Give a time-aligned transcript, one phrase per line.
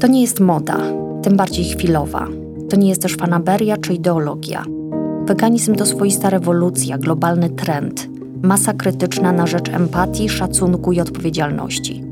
[0.00, 0.76] To nie jest moda,
[1.22, 2.26] tym bardziej chwilowa.
[2.70, 4.64] To nie jest też fanaberia czy ideologia.
[5.26, 8.08] Weganizm to swoista rewolucja, globalny trend,
[8.42, 12.04] masa krytyczna na rzecz empatii, szacunku i odpowiedzialności.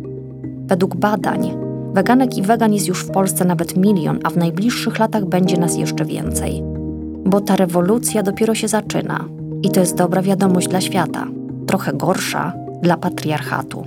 [0.67, 1.57] Według badań,
[1.95, 5.77] weganek i wegan jest już w Polsce nawet milion, a w najbliższych latach będzie nas
[5.77, 6.63] jeszcze więcej.
[7.25, 9.25] Bo ta rewolucja dopiero się zaczyna
[9.63, 11.27] i to jest dobra wiadomość dla świata,
[11.67, 12.53] trochę gorsza
[12.83, 13.85] dla patriarchatu.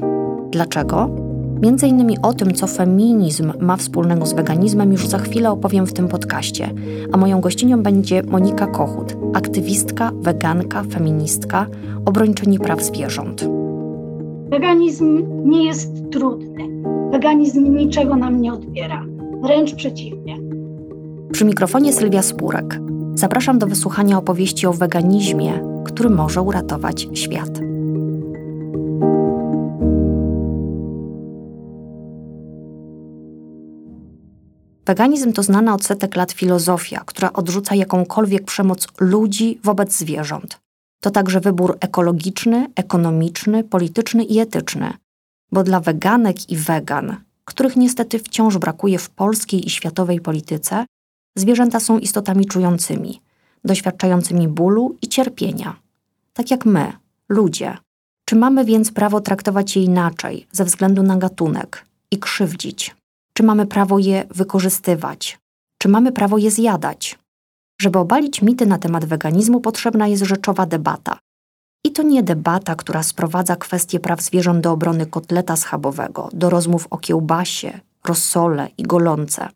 [0.52, 1.21] Dlaczego?
[1.62, 5.94] Między innymi o tym, co feminizm ma wspólnego z weganizmem, już za chwilę opowiem w
[5.94, 6.70] tym podcaście.
[7.12, 11.68] A moją gościnią będzie Monika Kochut, aktywistka, weganka, feministka,
[12.06, 13.46] obrończyni praw zwierząt.
[14.50, 16.68] Weganizm nie jest trudny.
[17.12, 19.06] Weganizm niczego nam nie odbiera.
[19.44, 20.38] Wręcz przeciwnie.
[21.32, 22.80] Przy mikrofonie Sylwia Spurek.
[23.16, 25.54] Zapraszam do wysłuchania opowieści o weganizmie,
[25.86, 27.71] który może uratować świat.
[34.86, 40.60] Weganizm to znana od setek lat filozofia, która odrzuca jakąkolwiek przemoc ludzi wobec zwierząt.
[41.00, 44.94] To także wybór ekologiczny, ekonomiczny, polityczny i etyczny.
[45.52, 50.86] Bo dla weganek i wegan, których niestety wciąż brakuje w polskiej i światowej polityce,
[51.36, 53.22] zwierzęta są istotami czującymi,
[53.66, 55.76] doświadczającymi bólu i cierpienia.
[56.34, 56.94] Tak jak my,
[57.30, 57.78] ludzie.
[58.26, 62.96] Czy mamy więc prawo traktować je inaczej, ze względu na gatunek i krzywdzić?
[63.42, 65.40] Czy mamy prawo je wykorzystywać?
[65.78, 67.20] Czy mamy prawo je zjadać?
[67.82, 71.20] Żeby obalić mity na temat weganizmu, potrzebna jest rzeczowa debata.
[71.86, 76.88] I to nie debata, która sprowadza kwestie praw zwierząt do obrony kotleta schabowego, do rozmów
[76.90, 79.50] o kiełbasie, rozsole i golące.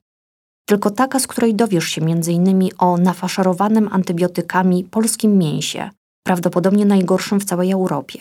[0.68, 2.70] Tylko taka, z której dowiesz się m.in.
[2.78, 5.90] o nafaszerowanym antybiotykami polskim mięsie,
[6.24, 8.20] prawdopodobnie najgorszym w całej Europie.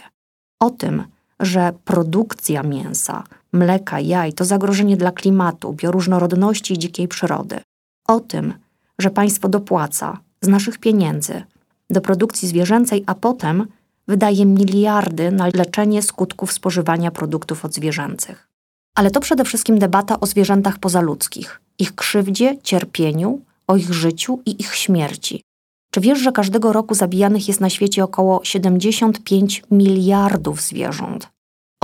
[0.61, 1.05] O tym,
[1.41, 7.61] że produkcja mięsa, mleka, jaj to zagrożenie dla klimatu, bioróżnorodności i dzikiej przyrody.
[8.09, 8.55] O tym,
[8.99, 11.43] że państwo dopłaca z naszych pieniędzy
[11.91, 13.67] do produkcji zwierzęcej, a potem
[14.09, 18.49] wydaje miliardy na leczenie skutków spożywania produktów odzwierzęcych.
[18.95, 24.61] Ale to przede wszystkim debata o zwierzętach pozaludzkich, ich krzywdzie, cierpieniu, o ich życiu i
[24.61, 25.43] ich śmierci.
[25.91, 31.34] Czy wiesz, że każdego roku zabijanych jest na świecie około 75 miliardów zwierząt?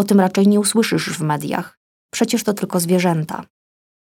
[0.00, 1.78] O tym raczej nie usłyszysz w mediach.
[2.12, 3.44] Przecież to tylko zwierzęta.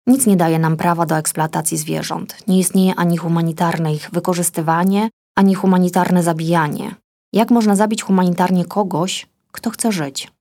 [0.06, 2.36] Nic nie daje nam prawa do eksploatacji zwierząt.
[2.48, 6.94] Nie istnieje ani humanitarne ich wykorzystywanie, ani humanitarne zabijanie.
[7.32, 10.32] Jak można zabić humanitarnie kogoś, kto chce żyć?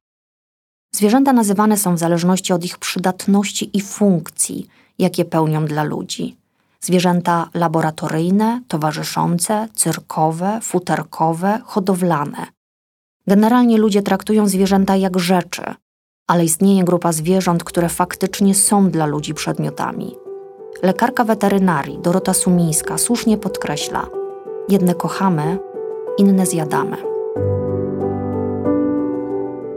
[0.96, 4.68] Zwierzęta nazywane są w zależności od ich przydatności i funkcji,
[5.00, 6.36] jakie pełnią dla ludzi.
[6.82, 12.59] Zwierzęta laboratoryjne, towarzyszące, cyrkowe, futerkowe, hodowlane.
[13.30, 15.62] Generalnie ludzie traktują zwierzęta jak rzeczy,
[16.28, 20.16] ale istnieje grupa zwierząt, które faktycznie są dla ludzi przedmiotami.
[20.84, 24.08] Lekarka weterynarii Dorota Sumińska słusznie podkreśla:
[24.70, 25.58] jedne kochamy,
[26.18, 26.98] inne zjadamy.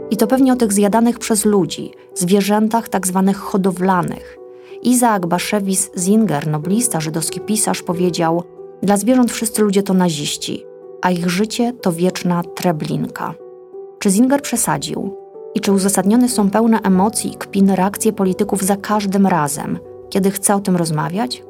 [0.09, 4.37] I to pewnie o tych zjadanych przez ludzi, zwierzętach tak zwanych hodowlanych.
[4.81, 8.43] Izaak Baszewis Zinger, noblista, żydowski pisarz, powiedział:
[8.83, 10.65] Dla zwierząt wszyscy ludzie to naziści,
[11.01, 13.42] a ich życie to wieczna treblinka.
[14.03, 15.17] Czy Zinger przesadził?
[15.55, 20.55] I czy uzasadnione są pełne emocji i kpin reakcje polityków za każdym razem, kiedy chce
[20.55, 21.43] o tym rozmawiać?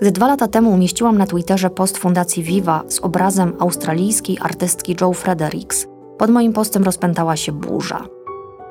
[0.00, 5.12] Gdy dwa lata temu umieściłam na Twitterze post Fundacji Viva z obrazem australijskiej artystki Joe
[5.12, 5.86] Fredericks,
[6.18, 8.04] pod moim postem rozpętała się burza.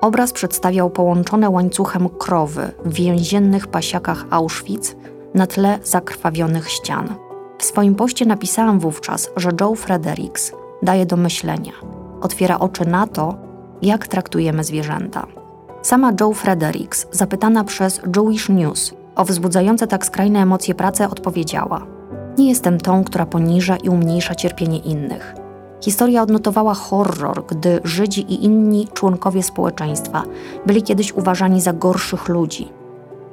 [0.02, 4.96] Obraz przedstawiał połączone łańcuchem krowy w więziennych pasiakach Auschwitz
[5.34, 7.16] na tle zakrwawionych ścian.
[7.60, 10.52] W swoim poście napisałam wówczas, że Joe Fredericks
[10.84, 11.74] daje do myślenia–
[12.22, 13.36] otwiera oczy na to,
[13.82, 15.28] jak traktujemy zwierzęta.
[15.82, 21.86] Sama Joe Fredericks, zapytana przez Jewish News o wzbudzające tak skrajne emocje pracę, odpowiedziała:
[22.38, 25.36] Nie jestem tą, która poniża i umniejsza cierpienie innych.
[25.82, 30.24] Historia odnotowała horror, gdy Żydzi i inni członkowie społeczeństwa
[30.66, 32.72] byli kiedyś uważani za gorszych ludzi.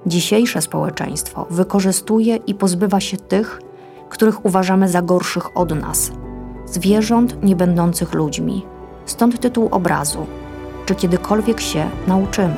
[0.07, 3.61] Dzisiejsze społeczeństwo wykorzystuje i pozbywa się tych,
[4.09, 6.11] których uważamy za gorszych od nas
[6.67, 8.67] zwierząt nie będących ludźmi,
[9.07, 10.27] Stąd tytuł obrazu.
[10.87, 12.57] Czy kiedykolwiek się nauczymy?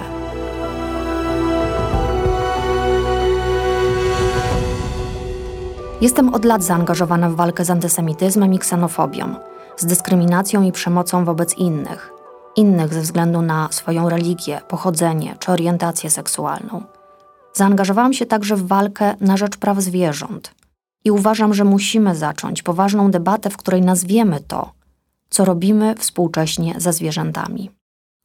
[6.01, 9.35] Jestem od lat zaangażowana w walkę z antysemityzmem i ksenofobią,
[9.77, 12.13] z dyskryminacją i przemocą wobec innych,
[12.57, 16.83] innych ze względu na swoją religię, pochodzenie czy orientację seksualną.
[17.55, 20.55] Zaangażowałam się także w walkę na rzecz praw zwierząt
[21.05, 24.73] i uważam, że musimy zacząć poważną debatę, w której nazwiemy to,
[25.31, 27.71] co robimy współcześnie ze zwierzętami.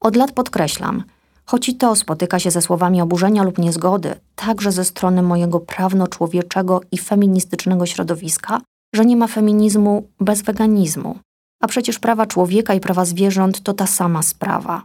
[0.01, 1.03] Od lat podkreślam,
[1.45, 6.81] choć i to spotyka się ze słowami oburzenia lub niezgody, także ze strony mojego prawno-człowieczego
[6.91, 8.61] i feministycznego środowiska,
[8.95, 11.19] że nie ma feminizmu bez weganizmu.
[11.61, 14.83] A przecież prawa człowieka i prawa zwierząt to ta sama sprawa.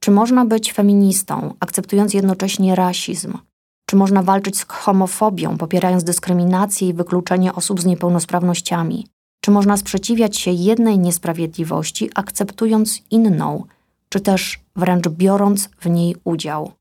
[0.00, 3.38] Czy można być feministą, akceptując jednocześnie rasizm?
[3.86, 9.06] Czy można walczyć z homofobią, popierając dyskryminację i wykluczenie osób z niepełnosprawnościami?
[9.50, 13.64] Czy można sprzeciwiać się jednej niesprawiedliwości, akceptując inną,
[14.08, 16.72] czy też wręcz biorąc w niej udział?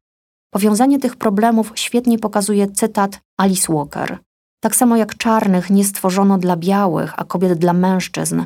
[0.54, 4.18] Powiązanie tych problemów świetnie pokazuje cytat Alice Walker.
[4.60, 8.44] Tak samo jak czarnych nie stworzono dla białych, a kobiet dla mężczyzn,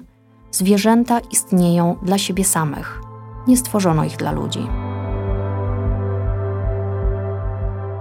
[0.51, 3.01] zwierzęta istnieją dla siebie samych.
[3.47, 4.67] Nie stworzono ich dla ludzi.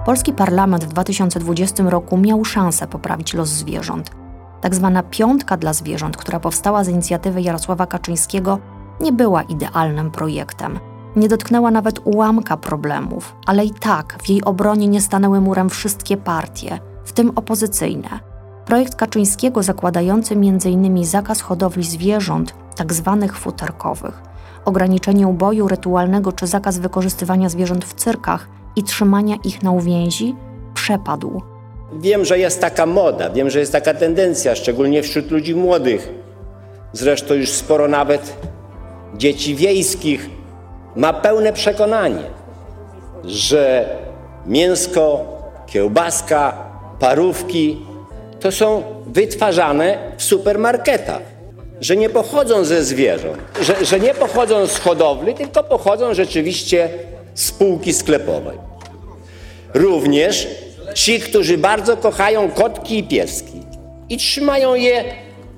[0.06, 4.21] Polski parlament w 2020 roku miał szansę poprawić los zwierząt.
[4.62, 8.58] Tak zwana piątka dla zwierząt, która powstała z inicjatywy Jarosława Kaczyńskiego,
[9.00, 10.78] nie była idealnym projektem.
[11.16, 16.16] Nie dotknęła nawet ułamka problemów, ale i tak w jej obronie nie stanęły murem wszystkie
[16.16, 18.08] partie, w tym opozycyjne.
[18.66, 21.04] Projekt Kaczyńskiego zakładający m.in.
[21.04, 23.18] zakaz hodowli zwierząt, tzw.
[23.20, 24.22] Tak futerkowych,
[24.64, 30.36] ograniczenie uboju rytualnego czy zakaz wykorzystywania zwierząt w cyrkach i trzymania ich na uwięzi,
[30.74, 31.51] przepadł.
[32.00, 36.08] Wiem, że jest taka moda, wiem, że jest taka tendencja, szczególnie wśród ludzi młodych.
[36.92, 38.36] Zresztą już sporo nawet
[39.14, 40.30] dzieci wiejskich
[40.96, 42.22] ma pełne przekonanie,
[43.24, 43.88] że
[44.46, 45.24] mięsko,
[45.66, 46.54] kiełbaska,
[47.00, 47.78] parówki
[48.40, 51.22] to są wytwarzane w supermarketach,
[51.80, 56.88] że nie pochodzą ze zwierząt, że, że nie pochodzą z hodowli, tylko pochodzą rzeczywiście
[57.34, 58.58] z spółki sklepowej.
[59.74, 60.48] Również
[60.94, 63.62] ci, którzy bardzo kochają kotki i pieski
[64.08, 65.04] i trzymają je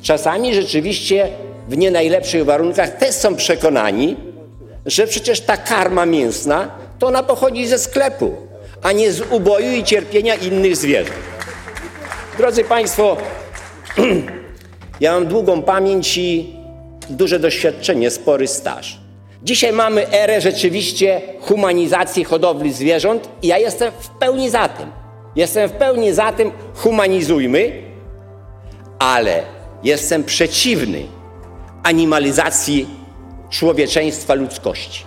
[0.02, 1.28] czasami rzeczywiście
[1.68, 4.16] w nie najlepszych warunkach, też są przekonani,
[4.86, 8.36] że przecież ta karma mięsna to ona pochodzi ze sklepu,
[8.82, 11.18] a nie z uboju i cierpienia innych zwierząt.
[12.38, 13.16] Drodzy Państwo,
[15.00, 16.56] ja mam długą pamięć i
[17.10, 18.98] duże doświadczenie, spory staż.
[19.42, 25.03] Dzisiaj mamy erę rzeczywiście humanizacji hodowli zwierząt i ja jestem w pełni za tym.
[25.36, 27.82] Jestem w pełni za tym, humanizujmy,
[28.98, 29.42] ale
[29.82, 31.02] jestem przeciwny
[31.82, 32.86] animalizacji
[33.50, 35.04] człowieczeństwa ludzkości.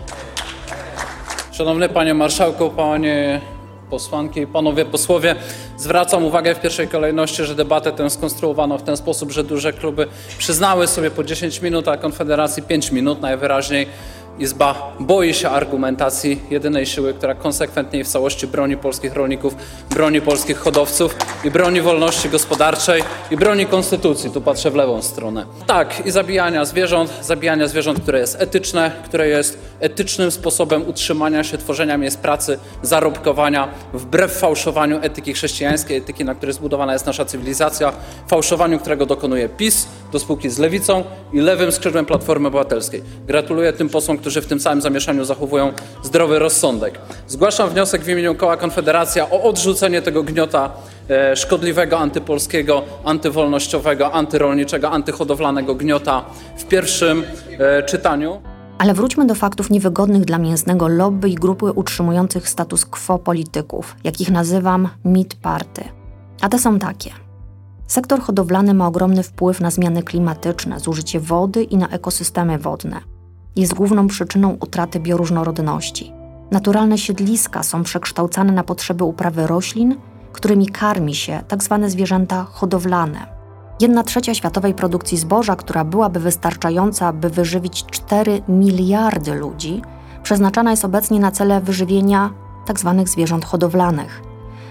[1.52, 3.42] Szanowny Panie Marszałku, Panie
[3.90, 5.36] posłanki i panowie posłowie,
[5.78, 10.08] zwracam uwagę w pierwszej kolejności, że debatę tę skonstruowano w ten sposób, że duże kluby
[10.38, 13.88] przyznały sobie po 10 minut, a Konfederacji 5 minut najwyraźniej.
[14.40, 19.56] Izba boi się argumentacji jedynej siły, która konsekwentnie i w całości broni polskich rolników,
[19.90, 24.32] broni polskich hodowców i broni wolności gospodarczej i broni konstytucji.
[24.32, 25.46] Tu patrzę w lewą stronę.
[25.68, 31.58] Tak, i zabijania zwierząt, zabijania zwierząt, które jest etyczne, które jest etycznym sposobem utrzymania się,
[31.58, 37.94] tworzenia miejsc pracy, zarobkowania, wbrew fałszowaniu etyki chrześcijańskiej, etyki, na której zbudowana jest nasza cywilizacja,
[38.28, 41.04] fałszowaniu, którego dokonuje PiS do spółki z lewicą
[41.34, 43.04] i lewym skrzydłem Platformy Obywatelskiej.
[43.28, 45.72] Gratuluję tym posłom, którzy w tym całym zamieszaniu zachowują
[46.04, 47.00] zdrowy rozsądek.
[47.28, 50.72] Zgłaszam wniosek w imieniu koła Konfederacja o odrzucenie tego gniota
[51.10, 56.26] e, szkodliwego, antypolskiego, antywolnościowego, antyrolniczego, antyhodowlanego gniota
[56.58, 57.24] w pierwszym
[57.60, 58.42] e, czytaniu.
[58.78, 64.32] Ale wróćmy do faktów niewygodnych dla mięsnego lobby i grupy utrzymujących status quo polityków, jakich
[64.32, 65.84] nazywam mit party.
[66.42, 67.12] A te są takie.
[67.88, 73.18] Sektor hodowlany ma ogromny wpływ na zmiany klimatyczne, zużycie wody i na ekosystemy wodne
[73.58, 76.14] jest główną przyczyną utraty bioróżnorodności.
[76.52, 79.96] Naturalne siedliska są przekształcane na potrzeby uprawy roślin,
[80.34, 81.80] którymi karmi się tzw.
[81.82, 83.37] Tak zwierzęta hodowlane.
[83.80, 89.82] Jedna trzecia światowej produkcji zboża, która byłaby wystarczająca, by wyżywić 4 miliardy ludzi,
[90.24, 92.34] przeznaczana jest obecnie na cele wyżywienia
[92.68, 92.96] tzw.
[92.98, 94.22] Tak zwierząt hodowlanych.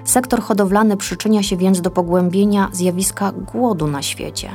[0.04, 4.50] Sektor hodowlany przyczynia się więc do pogłębienia zjawiska głodu na świecie.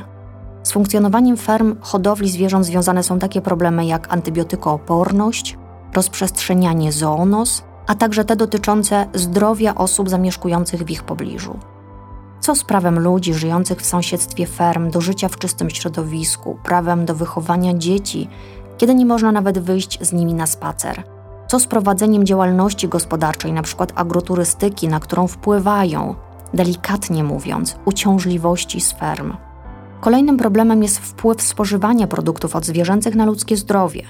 [0.62, 5.58] Z funkcjonowaniem ferm hodowli zwierząt związane są takie problemy jak antybiotykooporność,
[5.94, 11.58] rozprzestrzenianie zoonos, a także te dotyczące zdrowia osób zamieszkujących w ich pobliżu.
[12.42, 17.14] Co z prawem ludzi żyjących w sąsiedztwie ferm do życia w czystym środowisku, prawem do
[17.14, 18.28] wychowania dzieci,
[18.78, 21.02] kiedy nie można nawet wyjść z nimi na spacer?
[21.48, 23.86] Co z prowadzeniem działalności gospodarczej, np.
[23.94, 26.14] agroturystyki, na którą wpływają,
[26.54, 29.32] delikatnie mówiąc, uciążliwości z ferm?
[30.00, 34.02] Kolejnym problemem jest wpływ spożywania produktów odzwierzęcych na ludzkie zdrowie.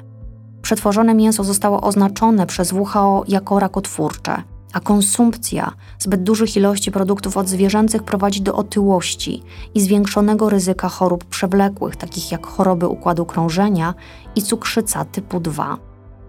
[0.63, 8.03] Przetworzone mięso zostało oznaczone przez WHO jako rakotwórcze, a konsumpcja zbyt dużych ilości produktów odzwierzęcych
[8.03, 9.43] prowadzi do otyłości
[9.75, 13.95] i zwiększonego ryzyka chorób przewlekłych, takich jak choroby układu krążenia
[14.37, 15.79] i cukrzyca typu 2.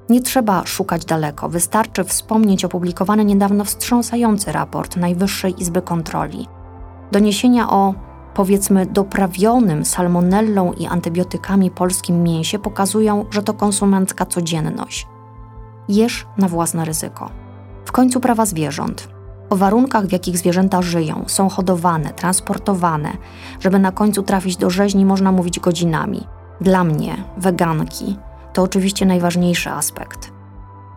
[0.10, 6.48] Nie trzeba szukać daleko, wystarczy wspomnieć opublikowany niedawno wstrząsający raport Najwyższej Izby Kontroli.
[7.12, 7.94] Doniesienia o
[8.34, 15.08] powiedzmy doprawionym salmonellą i antybiotykami polskim mięsie pokazują, że to konsumencka codzienność.
[15.90, 17.43] Jesz na własne ryzyko.
[17.86, 19.08] W końcu prawa zwierząt.
[19.50, 23.10] O warunkach, w jakich zwierzęta żyją, są hodowane, transportowane,
[23.60, 26.28] żeby na końcu trafić do rzeźni, można mówić godzinami.
[26.62, 28.18] Dla mnie, weganki,
[28.54, 30.34] to oczywiście najważniejszy aspekt.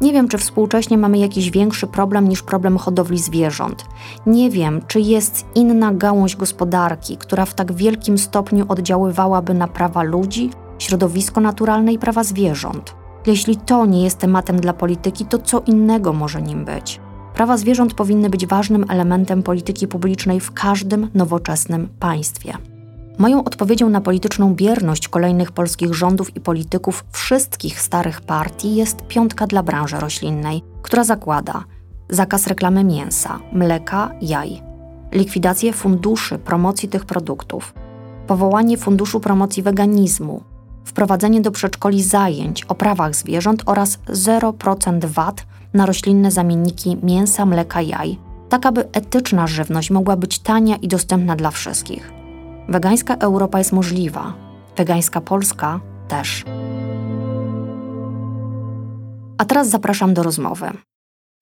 [0.00, 3.84] Nie wiem, czy współcześnie mamy jakiś większy problem niż problem hodowli zwierząt.
[4.26, 10.02] Nie wiem, czy jest inna gałąź gospodarki, która w tak wielkim stopniu oddziaływałaby na prawa
[10.02, 12.94] ludzi, środowisko naturalne i prawa zwierząt.
[13.26, 17.00] Jeśli to nie jest tematem dla polityki, to co innego może nim być?
[17.34, 22.54] Prawa zwierząt powinny być ważnym elementem polityki publicznej w każdym nowoczesnym państwie.
[23.18, 29.46] Moją odpowiedzią na polityczną bierność kolejnych polskich rządów i polityków wszystkich starych partii jest piątka
[29.46, 31.64] dla branży roślinnej, która zakłada
[32.08, 34.62] zakaz reklamy mięsa, mleka, jaj,
[35.12, 37.74] likwidację funduszy promocji tych produktów,
[38.26, 40.42] powołanie funduszu promocji weganizmu,
[40.86, 47.80] wprowadzenie do przedszkoli zajęć o prawach zwierząt oraz 0% VAT na roślinne zamienniki mięsa, mleka,
[47.80, 52.12] jaj, tak aby etyczna żywność mogła być tania i dostępna dla wszystkich.
[52.68, 54.34] Wegańska Europa jest możliwa,
[54.76, 56.44] wegańska Polska też.
[59.38, 60.70] A teraz zapraszam do rozmowy.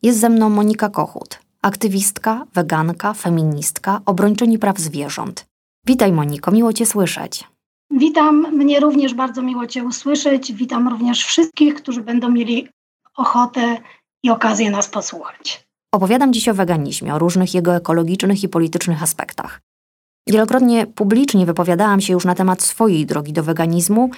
[0.02, 5.46] Jest ze mną Monika Kochut, aktywistka, weganka, feministka, obrończyni praw zwierząt.
[5.86, 7.53] Witaj Moniko, miło Cię słyszeć.
[7.90, 10.52] Witam, mnie również bardzo miło Cię usłyszeć.
[10.52, 12.68] Witam również wszystkich, którzy będą mieli
[13.16, 13.76] ochotę
[14.22, 15.64] i okazję nas posłuchać.
[15.94, 19.60] Opowiadam dziś o weganizmie, o różnych jego ekologicznych i politycznych aspektach.
[20.28, 24.10] Wielokrotnie publicznie wypowiadałam się już na temat swojej drogi do weganizmu.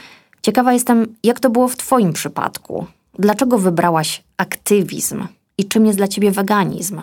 [0.43, 2.87] Ciekawa jestem, jak to było w Twoim przypadku.
[3.19, 5.27] Dlaczego wybrałaś aktywizm
[5.59, 7.01] i czym jest dla Ciebie weganizm?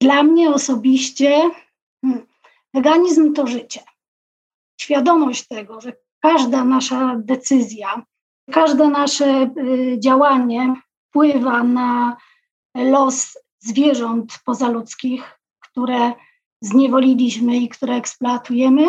[0.00, 1.50] Dla mnie osobiście
[2.04, 2.26] hmm,
[2.74, 3.80] weganizm to życie.
[4.80, 8.02] Świadomość tego, że każda nasza decyzja,
[8.50, 10.74] każde nasze y, działanie
[11.08, 12.16] wpływa na
[12.74, 16.12] los zwierząt pozaludzkich, które
[16.60, 18.88] zniewoliliśmy i które eksploatujemy,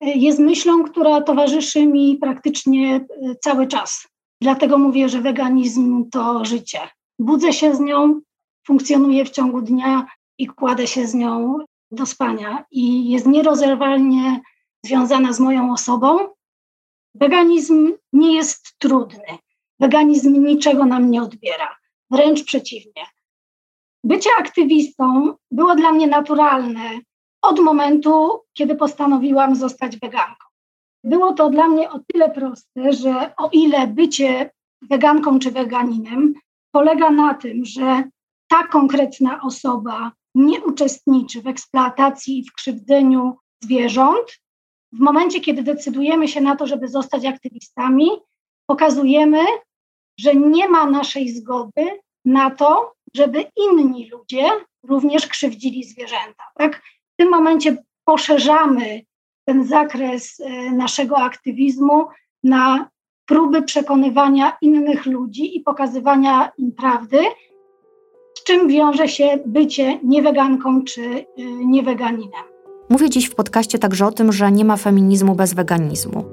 [0.00, 4.08] jest myślą, która towarzyszy mi praktycznie e, cały czas.
[4.40, 6.80] Dlatego mówię, że weganizm to życie.
[7.18, 8.20] Budzę się z nią,
[8.66, 10.06] funkcjonuję w ciągu dnia
[10.38, 11.58] i kładę się z nią
[11.90, 14.40] do spania i jest nierozerwalnie
[14.84, 16.18] związana z moją osobą.
[17.14, 19.38] Weganizm nie jest trudny.
[19.80, 21.76] Weganizm niczego nam nie odbiera.
[22.10, 23.06] Wręcz przeciwnie.
[24.04, 26.90] Bycie aktywistą było dla mnie naturalne
[27.42, 30.46] od momentu, kiedy postanowiłam zostać weganką.
[31.04, 34.50] Było to dla mnie o tyle proste, że o ile bycie
[34.82, 36.34] weganką czy weganinem
[36.72, 38.04] polega na tym, że
[38.48, 44.43] ta konkretna osoba nie uczestniczy w eksploatacji i w krzywdzeniu zwierząt,
[44.94, 48.08] w momencie, kiedy decydujemy się na to, żeby zostać aktywistami,
[48.66, 49.44] pokazujemy,
[50.18, 54.50] że nie ma naszej zgody na to, żeby inni ludzie
[54.82, 56.44] również krzywdzili zwierzęta.
[56.54, 56.82] Tak?
[57.12, 59.02] W tym momencie poszerzamy
[59.44, 62.06] ten zakres e, naszego aktywizmu
[62.44, 62.90] na
[63.26, 67.18] próby przekonywania innych ludzi i pokazywania im prawdy,
[68.38, 72.53] z czym wiąże się bycie nieweganką czy e, nieweganinem.
[72.88, 76.24] Mówię dziś w podcaście także o tym, że nie ma feminizmu bez weganizmu.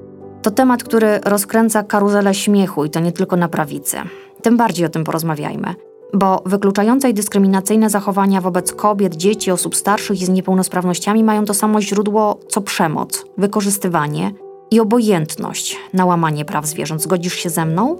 [0.42, 3.96] To temat, który rozkręca karuzelę śmiechu i to nie tylko na prawicy.
[4.42, 5.74] Tym bardziej o tym porozmawiajmy
[6.12, 11.54] bo wykluczające i dyskryminacyjne zachowania wobec kobiet, dzieci, osób starszych i z niepełnosprawnościami mają to
[11.54, 14.32] samo źródło co przemoc, wykorzystywanie
[14.70, 17.02] i obojętność na łamanie praw zwierząt.
[17.02, 17.96] Zgodzisz się ze mną?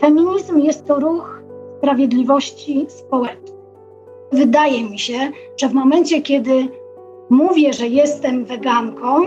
[0.00, 1.42] Feminizm jest to ruch
[1.78, 3.60] sprawiedliwości społecznej.
[4.32, 6.68] Wydaje mi się, że w momencie, kiedy
[7.30, 9.22] mówię, że jestem weganką,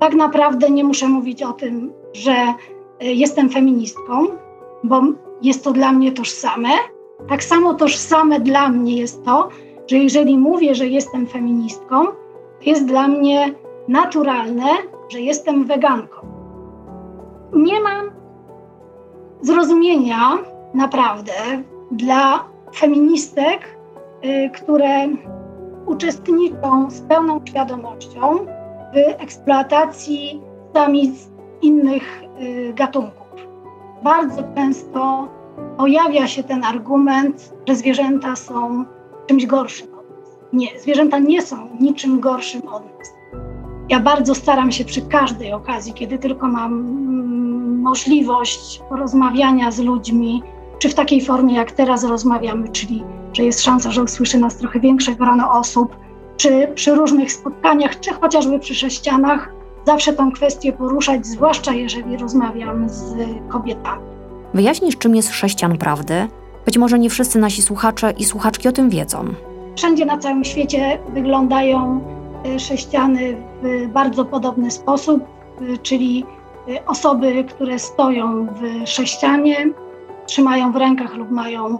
[0.00, 2.54] tak naprawdę nie muszę mówić o tym, że e,
[3.00, 4.26] jestem feministką,
[4.84, 5.02] bo
[5.42, 6.68] jest to dla mnie tożsame,
[7.28, 9.48] tak samo tożsame dla mnie jest to,
[9.86, 12.06] że jeżeli mówię, że jestem feministką,
[12.66, 13.54] jest dla mnie
[13.88, 14.68] naturalne,
[15.08, 16.26] że jestem weganką.
[17.52, 18.10] Nie mam
[19.40, 20.38] zrozumienia
[20.74, 21.32] naprawdę
[21.90, 22.44] dla
[22.76, 23.76] feministek,
[24.24, 25.08] y, które
[25.86, 28.38] uczestniczą z pełną świadomością
[28.94, 30.40] w eksploatacji
[30.74, 31.30] samic
[31.62, 33.22] innych y, gatunków.
[34.02, 35.28] Bardzo często
[35.76, 38.84] pojawia się ten argument, że zwierzęta są
[39.26, 40.38] czymś gorszym od nas.
[40.52, 43.14] Nie, zwierzęta nie są niczym gorszym od nas.
[43.88, 50.42] Ja bardzo staram się przy każdej okazji, kiedy tylko mam mm, możliwość porozmawiania z ludźmi,
[50.82, 54.80] czy w takiej formie, jak teraz rozmawiamy, czyli że jest szansa, że usłyszy nas trochę
[54.80, 55.96] większe grono osób,
[56.36, 59.52] czy przy różnych spotkaniach, czy chociażby przy sześcianach,
[59.86, 63.14] zawsze tę kwestię poruszać, zwłaszcza jeżeli rozmawiam z
[63.48, 64.02] kobietami.
[64.54, 66.28] Wyjaśnisz, czym jest sześcian prawdy?
[66.64, 69.24] Być może nie wszyscy nasi słuchacze i słuchaczki o tym wiedzą.
[69.76, 72.00] Wszędzie na całym świecie wyglądają
[72.44, 76.24] e, sześciany w bardzo podobny sposób, e, czyli
[76.68, 79.72] e, osoby, które stoją w sześcianie,
[80.26, 81.78] trzymają w rękach lub mają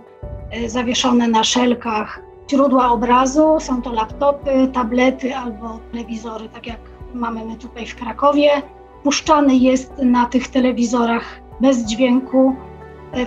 [0.67, 2.21] zawieszone na szelkach
[2.51, 3.57] źródła obrazu.
[3.61, 6.79] Są to laptopy, tablety albo telewizory, tak jak
[7.15, 8.51] mamy my tutaj w Krakowie.
[9.03, 12.57] Puszczany jest na tych telewizorach bez dźwięku.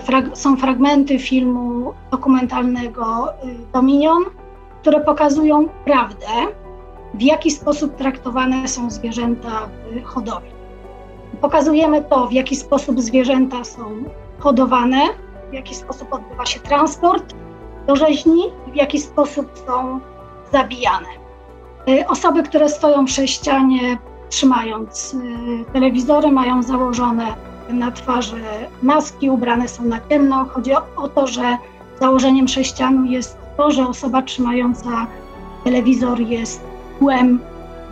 [0.00, 3.28] Frag są fragmenty filmu dokumentalnego
[3.72, 4.24] Dominion,
[4.80, 6.26] które pokazują prawdę,
[7.14, 10.50] w jaki sposób traktowane są zwierzęta w hodowli.
[11.40, 14.04] Pokazujemy to, w jaki sposób zwierzęta są
[14.38, 15.00] hodowane,
[15.50, 17.34] w jaki sposób odbywa się transport
[17.86, 20.00] do rzeźni, w jaki sposób są
[20.52, 21.08] zabijane.
[21.88, 27.34] Y, osoby, które stoją przy ścianie, trzymając y, telewizory, mają założone
[27.68, 28.42] na twarzy
[28.82, 30.44] maski, ubrane są na ciemno.
[30.44, 31.56] Chodzi o to, że
[32.00, 35.06] założeniem sześcianu jest to, że osoba trzymająca
[35.64, 36.60] telewizor jest
[36.98, 37.40] tłem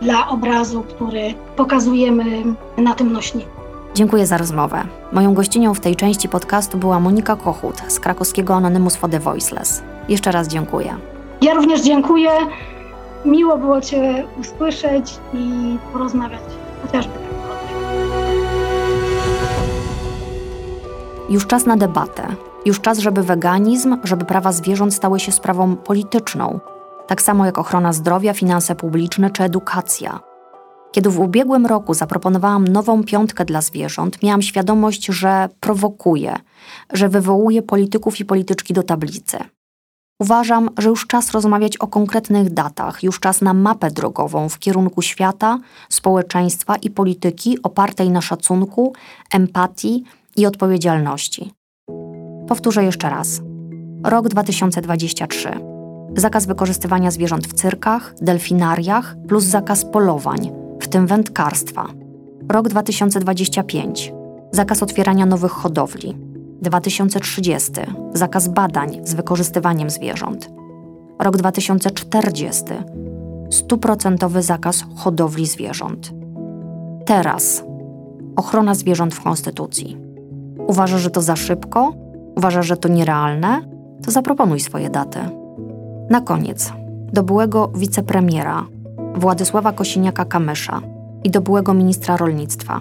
[0.01, 2.43] dla obrazu, który pokazujemy
[2.77, 3.64] na tym nośniku.
[3.95, 4.83] Dziękuję za rozmowę.
[5.11, 9.83] Moją gościnią w tej części podcastu była Monika Kochut z krakowskiego Anonymous for the Voiceless.
[10.09, 10.95] Jeszcze raz dziękuję.
[11.41, 12.29] Ja również dziękuję.
[13.25, 16.41] Miło było Cię usłyszeć i porozmawiać
[16.81, 17.21] chociażby tak
[21.29, 22.27] Już czas na debatę.
[22.65, 26.59] Już czas, żeby weganizm, żeby prawa zwierząt stały się sprawą polityczną,
[27.07, 30.34] tak samo jak ochrona zdrowia, finanse publiczne czy edukacja.
[30.91, 36.35] Kiedy w ubiegłym roku zaproponowałam nową piątkę dla zwierząt, miałam świadomość, że prowokuję,
[36.93, 39.37] że wywołuję polityków i polityczki do tablicy.
[40.19, 45.01] Uważam, że już czas rozmawiać o konkretnych datach, już czas na mapę drogową w kierunku
[45.01, 48.93] świata, społeczeństwa i polityki opartej na szacunku,
[49.33, 50.03] empatii
[50.35, 51.51] i odpowiedzialności.
[52.47, 53.41] Powtórzę jeszcze raz.
[54.03, 55.49] Rok 2023.
[56.17, 60.64] Zakaz wykorzystywania zwierząt w cyrkach, delfinariach plus zakaz polowań,
[60.95, 61.85] tym wędkarstwa.
[62.49, 64.13] Rok 2025.
[64.51, 66.17] Zakaz otwierania nowych hodowli.
[66.61, 67.71] 2030.
[68.13, 70.49] Zakaz badań z wykorzystywaniem zwierząt.
[71.19, 72.63] Rok 2040.
[73.49, 76.13] Stuprocentowy zakaz hodowli zwierząt.
[77.05, 77.63] Teraz
[78.35, 79.97] ochrona zwierząt w Konstytucji.
[80.67, 81.93] Uważasz, że to za szybko?
[82.37, 83.61] Uważasz, że to nierealne?
[84.03, 85.19] To zaproponuj swoje daty.
[86.09, 86.73] Na koniec,
[87.13, 88.74] do byłego wicepremiera
[89.15, 90.81] Władysława Kosiniaka-Kamysza
[91.23, 92.79] i do byłego ministra rolnictwa.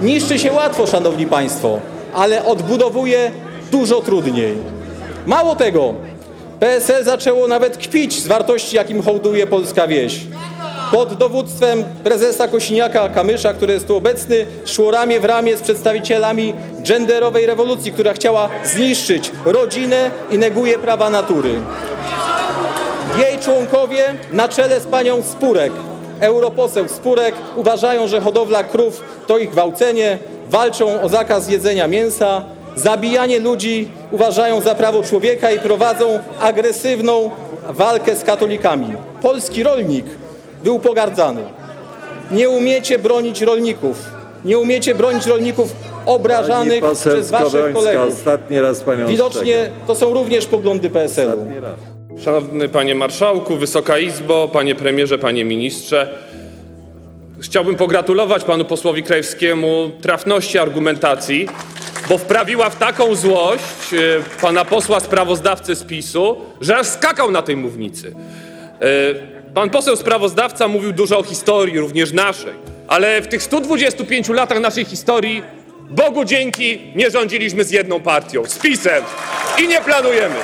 [0.00, 1.78] Niszczy się łatwo, szanowni państwo,
[2.14, 3.30] ale odbudowuje
[3.72, 4.54] dużo trudniej.
[5.26, 5.94] Mało tego,
[6.60, 10.20] PSL zaczęło nawet kpić z wartości, jakim hołduje polska wieś
[10.94, 16.54] pod dowództwem prezesa Kosiniaka-Kamysza, który jest tu obecny, szło ramię w ramię z przedstawicielami
[16.88, 21.54] genderowej rewolucji, która chciała zniszczyć rodzinę i neguje prawa natury.
[23.44, 25.72] Członkowie na czele z panią Spurek,
[26.20, 30.18] europoseł Spurek, uważają, że hodowla krów to ich gwałcenie,
[30.50, 32.44] walczą o zakaz jedzenia mięsa,
[32.76, 37.30] zabijanie ludzi uważają za prawo człowieka i prowadzą agresywną
[37.68, 38.86] walkę z katolikami.
[39.22, 40.06] Polski rolnik
[40.64, 41.42] był pogardzany.
[42.30, 43.96] Nie umiecie bronić rolników.
[44.44, 45.72] Nie umiecie bronić rolników
[46.06, 48.24] obrażanych przez waszych kolegów.
[49.06, 51.46] Widocznie to są również poglądy PSL-u.
[52.18, 56.18] Szanowny Panie Marszałku, Wysoka Izbo, Panie Premierze, Panie Ministrze.
[57.40, 61.48] Chciałbym pogratulować Panu posłowi Krajewskiemu trafności argumentacji,
[62.08, 67.42] bo wprawiła w taką złość e, Pana posła sprawozdawcę z PiSu, że aż skakał na
[67.42, 68.14] tej mównicy.
[68.80, 72.54] E, Pan poseł sprawozdawca mówił dużo o historii, również naszej,
[72.88, 75.42] ale w tych 125 latach naszej historii,
[75.90, 79.04] Bogu dzięki, nie rządziliśmy z jedną partią, z PiSem
[79.62, 80.36] i nie planujemy.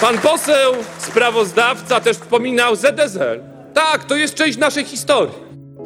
[0.00, 3.40] Pan poseł sprawozdawca też wspominał ZSL.
[3.74, 5.34] Tak, to jest część naszej historii.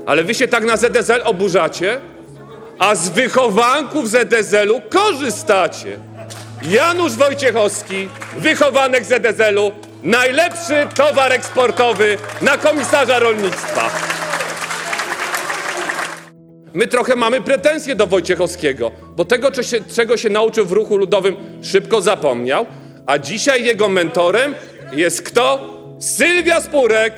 [0.07, 2.01] Ale wy się tak na ZSL oburzacie,
[2.79, 5.99] a z wychowanków ZSL-u korzystacie.
[6.63, 9.73] Janusz Wojciechowski, wychowanek ZSL-u,
[10.03, 13.91] Najlepszy towar eksportowy na komisarza rolnictwa.
[16.75, 19.49] My trochę mamy pretensje do Wojciechowskiego, bo tego,
[19.95, 22.67] czego się nauczył w ruchu ludowym, szybko zapomniał,
[23.07, 24.55] a dzisiaj jego mentorem
[24.93, 25.75] jest kto?
[26.01, 27.15] Sylwia Spurek.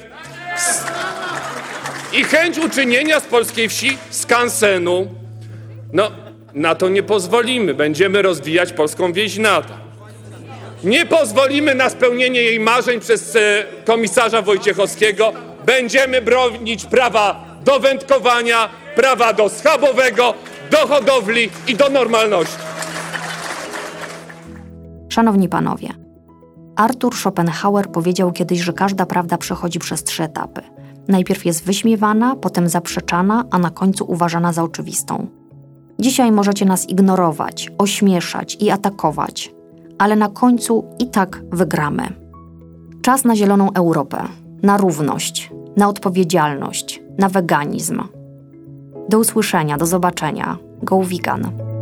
[2.12, 5.14] I chęć uczynienia z polskiej wsi skansenu.
[5.92, 6.11] No,
[6.55, 7.75] Na to nie pozwolimy.
[7.75, 9.38] Będziemy rozwijać polską wieś.
[10.85, 15.33] Nie pozwolimy na spełnienie jej marzeń przez e, komisarza Wojciechowskiego.
[15.66, 20.35] Będziemy bronić prawa do wędkowania, prawa do schabowego,
[20.70, 22.65] do hodowli i do normalności.
[25.16, 25.88] Szanowni panowie,
[26.76, 30.62] Arthur Schopenhauer powiedział kiedyś, że każda prawda przechodzi przez trzy etapy.
[31.09, 35.26] Najpierw jest wyśmiewana, potem zaprzeczana, a na końcu uważana za oczywistą.
[35.98, 39.55] Dzisiaj możecie nas ignorować, ośmieszać i atakować,
[39.98, 42.02] ale na końcu i tak wygramy.
[43.02, 44.22] Czas na zieloną Europę,
[44.62, 48.02] na równość, na odpowiedzialność, na weganizm.
[49.09, 50.57] Do usłyszenia, do zobaczenia.
[50.83, 51.75] Go vegan.